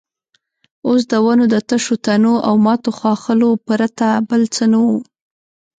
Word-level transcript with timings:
اوس 0.87 1.01
د 1.11 1.13
ونو 1.25 1.45
د 1.53 1.55
تشو 1.69 1.95
تنو 2.05 2.33
او 2.47 2.55
ماتو 2.65 2.89
ښاخلو 2.99 3.49
پرته 3.67 4.07
بل 4.29 4.41
څه 4.55 4.63
نه 4.71 4.77
وو. 4.85 4.97